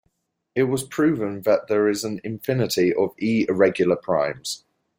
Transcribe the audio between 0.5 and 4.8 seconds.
It was proven that there is an infinity of E-irregular primes.